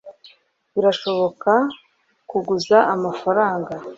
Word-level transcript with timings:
birashoboka 0.73 1.53
kuguza 2.29 2.77
amafaranga 2.95 3.73